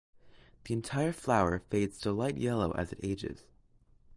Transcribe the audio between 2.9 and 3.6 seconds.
it ages.